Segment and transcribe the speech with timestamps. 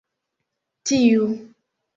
[0.91, 1.29] tiu